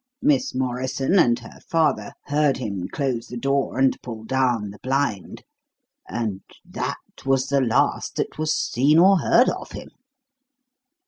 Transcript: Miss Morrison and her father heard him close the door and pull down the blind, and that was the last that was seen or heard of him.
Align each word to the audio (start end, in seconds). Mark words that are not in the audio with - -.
Miss 0.23 0.55
Morrison 0.55 1.19
and 1.19 1.37
her 1.37 1.59
father 1.69 2.13
heard 2.25 2.57
him 2.57 2.87
close 2.87 3.27
the 3.27 3.37
door 3.37 3.77
and 3.77 4.01
pull 4.01 4.23
down 4.23 4.71
the 4.71 4.79
blind, 4.79 5.43
and 6.09 6.41
that 6.65 6.97
was 7.23 7.49
the 7.49 7.61
last 7.61 8.15
that 8.15 8.39
was 8.39 8.51
seen 8.51 8.97
or 8.97 9.19
heard 9.19 9.49
of 9.49 9.73
him. 9.73 9.89